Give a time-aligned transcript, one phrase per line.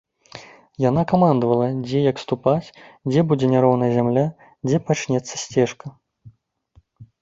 [0.85, 2.73] Яна камандавала, дзе як ступаць,
[3.13, 4.25] дзе будзе няроўная зямля,
[4.69, 5.99] дзе пачнецца сцежка.